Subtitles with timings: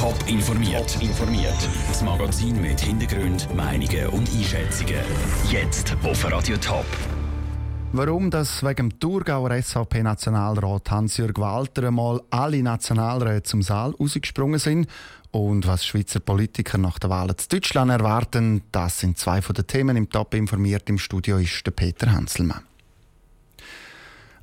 [0.00, 0.96] Top informiert.
[1.02, 1.68] informiert.
[1.88, 4.94] Das Magazin mit Hintergrund, Meinungen und Einschätzungen.
[5.50, 6.86] Jetzt auf Radio Top.
[7.92, 14.88] Warum das wegen dem Thurgauer SVP-Nationalrat Hans-Jürg Walter einmal alle Nationalräte zum Saal rausgesprungen sind
[15.32, 19.66] und was Schweizer Politiker nach der Wahl zu Deutschland erwarten, das sind zwei von den
[19.66, 20.88] Themen im Top informiert.
[20.88, 22.62] Im Studio ist der Peter Hanselmann.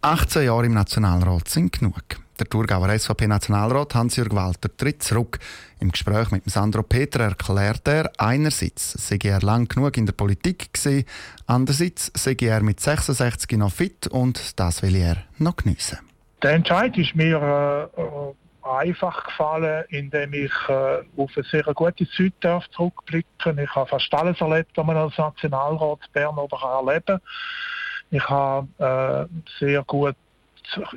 [0.00, 2.22] 18 Jahre im Nationalrat sind genug.
[2.42, 5.38] Der Thurgauer SVP-Nationalrat Hans-Jürg Walter tritt zurück.
[5.78, 10.74] Im Gespräch mit Sandro Peter erklärt er, einerseits sei er lang genug in der Politik
[10.74, 11.04] gewesen,
[11.46, 16.00] andererseits sei er mit 66 noch fit und das will er noch geniessen.
[16.42, 22.64] Der Entscheid ist mir äh, einfach gefallen, indem ich äh, auf eine sehr gute Zeit
[22.72, 27.20] zurückblicken Ich habe fast alles erlebt, was man als Nationalrat Bern oder erleben kann.
[28.10, 30.16] Ich habe äh, sehr gut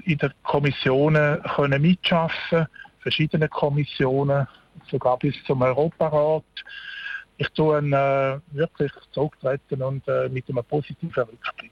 [0.04, 2.68] in den Kommissionen können mitschaffen,
[3.00, 4.48] verschiedene Kommissionen,
[4.90, 6.44] sogar bis zum Europarat.
[7.38, 11.72] Ich tue äh, wirklich zurücktreten und äh, mit einem positiven Rückblick.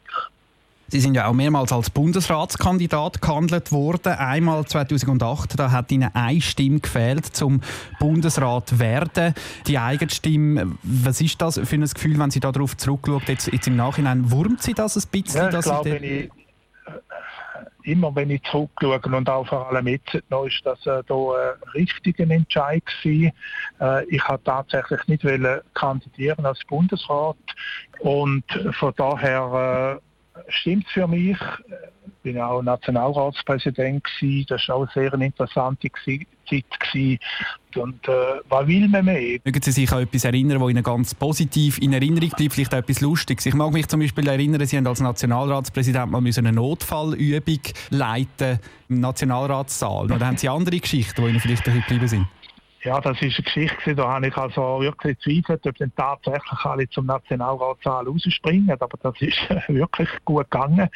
[0.94, 4.14] Sie sind ja auch mehrmals als Bundesratskandidat gehandelt worden.
[4.14, 7.62] Einmal 2008, da hat Ihnen eine Stimme gefehlt zum
[8.00, 9.34] Bundesrat werden.
[9.66, 13.66] Die eigene Stimme, was ist das für ein Gefühl, wenn Sie darauf zurückschauen, jetzt, jetzt
[13.66, 14.30] im Nachhinein?
[14.30, 15.52] Wurmt Sie das ein bisschen?
[15.52, 16.30] Ja, ich glaube, wenn ich,
[17.84, 21.70] immer wenn ich zurückschaue und auch vor allem jetzt noch, ist das äh, da ein
[21.74, 23.32] richtiger Entscheid gewesen.
[23.80, 25.24] Äh, ich habe tatsächlich nicht
[25.74, 27.38] kandidieren als Bundesrat
[28.00, 30.13] und von daher äh,
[30.50, 31.38] stimmt für mich.
[32.24, 34.46] Ich war auch Nationalratspräsident gewesen.
[34.48, 37.20] Das war auch eine sehr interessante Zeit gewesen.
[37.76, 38.12] Und äh,
[38.48, 39.40] was will man mehr?
[39.44, 42.80] Mögen Sie sich an etwas erinnern, das Ihnen ganz positiv in Erinnerung bleibt, vielleicht auch
[42.80, 43.46] etwas Lustiges?
[43.46, 49.00] Ich mag mich zum Beispiel erinnern, Sie haben als Nationalratspräsident mal eine Notfallübung leiten im
[49.00, 50.12] Nationalratssaal.
[50.12, 52.28] Oder haben Sie andere Geschichten, die Ihnen vielleicht geblieben sind?
[52.84, 56.90] Ja, das ist eine Geschichte, da habe ich also wirklich gezweifelt, ob dann tatsächlich alle
[56.90, 59.38] zum Nationalratssaal rausspringen, aber das ist
[59.70, 60.90] wirklich gut gegangen.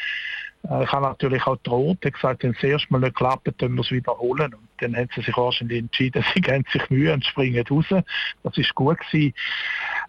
[0.69, 3.49] Äh, ich habe natürlich auch droht, ich gesagt, wenn es das erste Mal nicht klappt,
[3.61, 4.53] dann es wiederholen.
[4.53, 7.85] Und dann haben sie sich wahrscheinlich entschieden, sie geben sich Mühe und springen raus.
[8.43, 9.33] Das ist gut gewesen.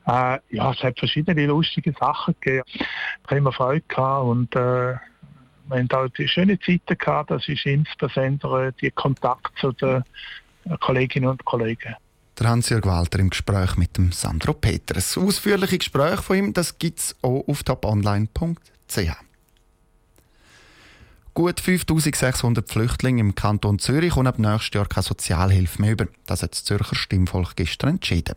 [0.07, 2.65] Äh, ja, es hat verschiedene lustige Sachen gegeben.
[2.67, 2.87] Ich
[3.27, 4.97] habe immer Freude gehabt und äh,
[5.69, 7.31] wir haben auch die schöne Zeiten gehabt.
[7.31, 10.03] Das ist insbesondere die Kontakt zu den
[10.81, 11.95] Kolleginnen und Kollegen.
[12.39, 15.19] Der Hans-Jörg Walter im Gespräch mit dem Sandro Peters.
[15.19, 19.29] Ausführliche Gespräch von ihm, gibt es auch auf toponline.ch.
[21.35, 26.09] Gut 5600 Flüchtlinge im Kanton Zürich und ab nächstes Jahr keine Sozialhilfe mehr über.
[26.27, 28.35] Das hat das Zürcher Stimmvolk gestern entschieden.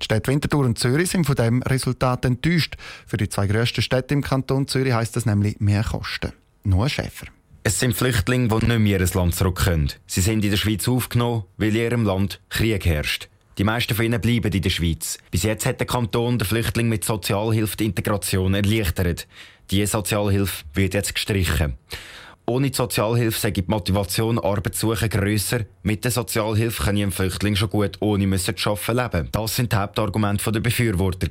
[0.00, 2.76] Die Städte Winterthur und Zürich sind von dem Resultat enttäuscht.
[3.04, 6.32] Für die zwei grössten Städte im Kanton Zürich heisst das nämlich mehr Kosten.
[6.62, 7.26] Nur Schäfer.
[7.66, 9.92] Es sind Flüchtlinge, die nicht mehr in ihr Land zurück können.
[10.06, 13.28] Sie sind in der Schweiz aufgenommen, weil in ihrem Land Krieg herrscht.
[13.58, 15.18] Die meisten von ihnen bleiben in der Schweiz.
[15.32, 19.26] Bis jetzt hat der Kanton den Flüchtlingen mit Sozialhilfe die Integration erleichtert.
[19.72, 21.74] Diese Sozialhilfe wird jetzt gestrichen.
[22.46, 25.62] Ohne die Sozialhilfe sei die Motivation, Arbeit zu suchen, grösser.
[25.82, 29.28] Mit der Sozialhilfe kann ein Flüchtling schon gut ohne müssen zu arbeiten leben.
[29.32, 31.26] Das sind die Hauptargumente der Befürworter.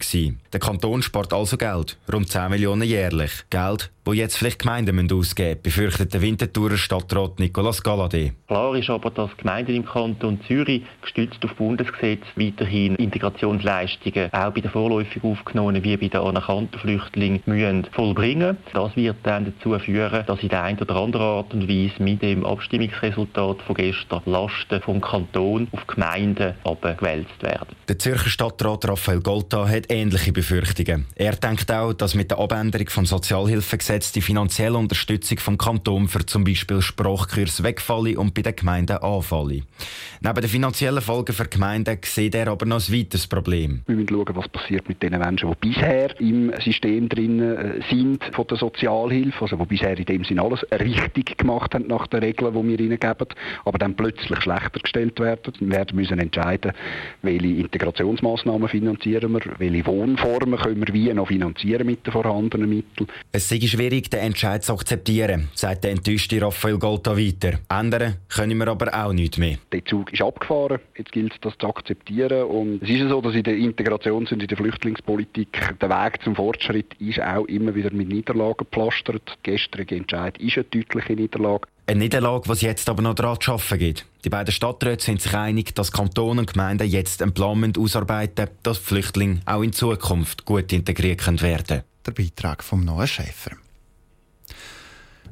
[0.52, 3.32] Der Kanton spart also Geld, rund 10 Millionen jährlich.
[3.50, 8.34] Geld, wo jetzt vielleicht Gemeinden ausgeben müssen, befürchtet der Winterthurer Stadtrat Nicolas Galadé.
[8.48, 14.62] Klar ist aber, dass Gemeinden im Kanton Zürich gestützt auf Bundesgesetz weiterhin Integrationsleistungen auch bei
[14.62, 18.58] den vorläufig Aufgenommenen wie bei den anerkannten Flüchtlingen müssen vollbringen.
[18.74, 22.22] Das wird dann dazu führen, dass in der einen oder anderen Art und Weise mit
[22.22, 27.76] dem Abstimmungsresultat von gestern Lasten vom Kanton auf Gemeinden abgewälzt werden.
[27.88, 31.06] Der Zürcher Stadtrat Raphael Golta hat ähnliche Befürchtungen.
[31.16, 36.08] Er denkt auch, dass mit der Abänderung vom Sozialhilfegesetz jetzt die finanzielle Unterstützung vom Kanton
[36.08, 39.62] für zum Beispiel Sprachkurs wegfalle und bei den Gemeinden anfalle.
[40.22, 43.82] Neben den finanziellen Folgen für die Gemeinden sieht er aber noch ein weiteres Problem.
[43.88, 48.24] Wir müssen schauen, was passiert mit den Menschen, die bisher im System drin äh, sind
[48.34, 52.20] von der Sozialhilfe, also die bisher in dem Sinne alles richtig gemacht haben nach den
[52.20, 53.28] Regeln, die wir ihnen geben,
[53.64, 55.54] aber dann plötzlich schlechter gestellt werden.
[55.60, 56.74] Wir werden müssen entscheiden,
[57.22, 63.08] welche Integrationsmaßnahmen finanzieren wir, welche Wohnformen können wir wie noch finanzieren mit den vorhandenen Mitteln.
[63.32, 67.60] Es sei schwierig, den Entscheid zu akzeptieren, sagt der enttäuschte Raphael Golta weiter.
[67.70, 69.58] Ändern können wir aber auch nichts mehr.
[69.72, 72.44] Der Zug ist abgefahren, jetzt gilt es, das zu akzeptieren.
[72.44, 76.22] Und es ist ja so, dass in der Integrations- und in der Flüchtlingspolitik der Weg
[76.24, 79.38] zum Fortschritt ist auch immer wieder mit Niederlagen gepflastert.
[79.46, 81.68] Der gestrige Entscheid ist eine deutliche Niederlage.
[81.88, 84.06] Eine Niederlage, was jetzt aber noch daran zu arbeiten geht.
[84.24, 88.80] Die beiden Stadträte sind sich einig, dass Kantone und Gemeinden jetzt einen Plan ausarbeiten dass
[88.80, 91.84] Flüchtlinge auch in Zukunft gut integriert werden können.
[92.06, 93.52] Der Beitrag vom Noah Schäfer.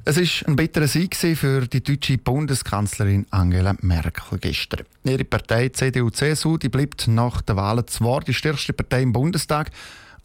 [0.06, 4.86] Es war ein bitterer Sieg für die deutsche Bundeskanzlerin Angela Merkel gestern.
[5.06, 9.72] Ihre Partei CDU-CSU bleibt nach den Wahlen zwar die stärkste Partei im Bundestag,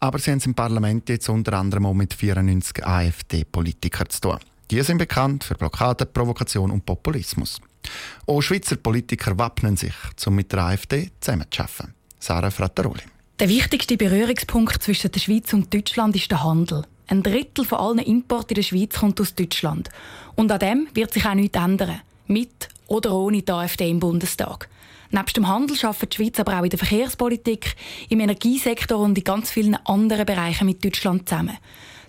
[0.01, 4.39] aber sie haben es im Parlament jetzt unter anderem auch mit 94 AfD-Politikern zu tun.
[4.69, 7.61] Die sind bekannt für Blockaden, Provokation und Populismus.
[8.27, 9.95] Auch Schweizer Politiker wappnen sich,
[10.25, 11.93] um mit der AfD zusammenzuarbeiten.
[12.19, 13.03] Sarah Frattaroli.
[13.39, 16.83] Der wichtigste Berührungspunkt zwischen der Schweiz und Deutschland ist der Handel.
[17.09, 19.89] Ein Drittel von allen Importen in der Schweiz kommt aus Deutschland.
[20.35, 22.01] Und an dem wird sich auch nichts ändern.
[22.27, 24.69] Mit oder ohne die AfD im Bundestag.
[25.09, 27.75] Neben dem Handel arbeitet die Schweiz aber auch in der Verkehrspolitik,
[28.09, 31.57] im Energiesektor und in ganz vielen anderen Bereichen mit Deutschland zusammen.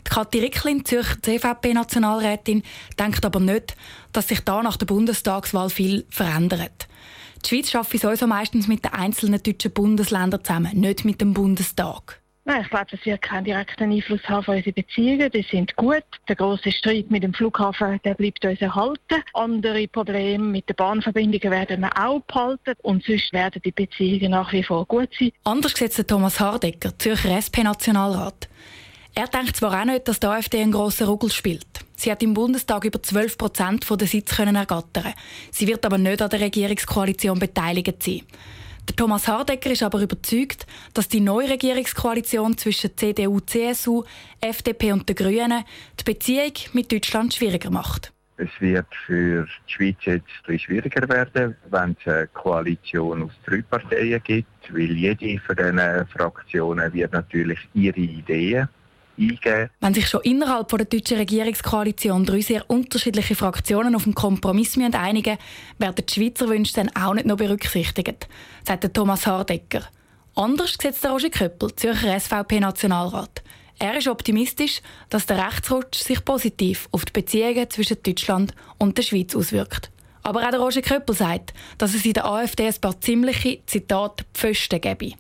[0.07, 2.63] Die Kathi Ricklin, Zürcher CVP-Nationalrätin,
[2.99, 3.77] denkt aber nicht,
[4.13, 6.89] dass sich da nach der Bundestagswahl viel verändert.
[7.43, 12.21] Die Schweiz arbeitet sowieso meistens mit den einzelnen deutschen Bundesländern zusammen, nicht mit dem Bundestag.
[12.51, 15.31] Nein, ich glaube, das wird keinen direkten Einfluss haben auf unsere Beziehungen.
[15.31, 16.03] Die sind gut.
[16.27, 19.23] Der große Streit mit dem Flughafen, der bleibt uns erhalten.
[19.35, 22.73] Andere Probleme mit den Bahnverbindungen werden wir auch behalten.
[22.83, 25.31] Und sonst werden die Beziehungen nach wie vor gut sein.
[25.45, 28.49] Anders sieht Thomas Hardecker, Zürcher SP-Nationalrat.
[29.15, 31.69] Er denkt zwar auch nicht, dass die AfD einen grossen Ruggel spielt.
[31.95, 35.15] Sie hat im Bundestag über 12 Prozent der Sitze ergattern.
[35.53, 38.23] Sie wird aber nicht an der Regierungskoalition beteiligt sein.
[38.97, 44.05] Thomas Hardecker ist aber überzeugt, dass die neue Regierungskoalition zwischen CDU, CSU,
[44.41, 45.65] FDP und den Grünen
[45.99, 48.13] die Beziehung mit Deutschland schwieriger macht.
[48.37, 54.23] Es wird für die Schweiz jetzt schwieriger werden, wenn es eine Koalition aus drei Parteien
[54.23, 58.69] gibt, weil jede von diesen Fraktionen wird natürlich ihre Ideen
[59.21, 59.71] eingeben.
[59.81, 65.39] Wenn sich schon innerhalb der deutschen Regierungskoalition drei sehr unterschiedliche Fraktionen auf einen Kompromiss einigen
[65.79, 68.29] werden die Schweizer Wünsche dann auch nicht noch berücksichtigt,
[68.67, 69.83] sagt Thomas Hardecker.
[70.35, 73.43] Anders sieht der Roger Köppel, Zürcher SVP-Nationalrat.
[73.79, 79.03] Er ist optimistisch, dass der Rechtsrutsch sich positiv auf die Beziehungen zwischen Deutschland und der
[79.03, 79.91] Schweiz auswirkt.
[80.23, 84.27] Aber auch der Roger Köppel sagt, dass es in der AfD ein paar ziemliche, Zitat,
[84.35, 85.15] Pfosten gebe.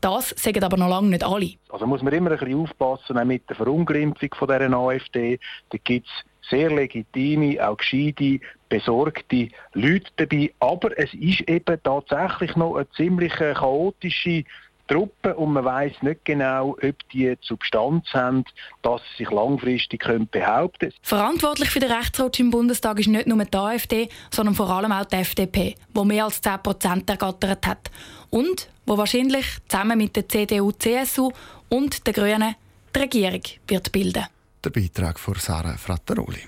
[0.00, 1.52] Das sagen aber noch lange nicht alle.
[1.68, 5.38] Also muss man immer ein bisschen aufpassen, auch mit der Verunglimpfung von dieser AfD.
[5.68, 10.52] Da gibt es sehr legitime, auch gescheite, besorgte Leute dabei.
[10.58, 14.44] Aber es ist eben tatsächlich noch eine ziemlich chaotische
[14.90, 18.44] Truppe und man weiß nicht genau, ob die Substanz haben,
[18.82, 20.94] dass sie sich langfristig behaupten können.
[21.02, 25.04] Verantwortlich für den Rechtsrutsch im Bundestag ist nicht nur die AfD, sondern vor allem auch
[25.04, 27.90] die FDP, die mehr als 10 Prozent ergattert hat.
[28.30, 31.30] Und wo wahrscheinlich zusammen mit der CDU, CSU
[31.68, 32.56] und den Grünen
[32.94, 34.24] die Regierung wird bilden.
[34.64, 36.40] Der Beitrag von Sarah Frattaroli.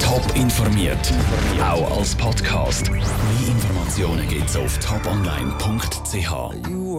[0.00, 1.12] Top informiert,
[1.60, 2.90] auch als Podcast.
[2.90, 3.02] Mehr
[3.46, 6.82] Informationen gibt's auf toponline.ch.